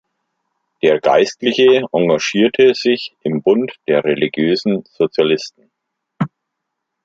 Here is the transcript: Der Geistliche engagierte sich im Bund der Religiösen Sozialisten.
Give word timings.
Der 0.81 0.99
Geistliche 0.99 1.85
engagierte 1.91 2.73
sich 2.73 3.15
im 3.21 3.43
Bund 3.43 3.75
der 3.87 4.03
Religiösen 4.03 4.83
Sozialisten. 4.89 5.69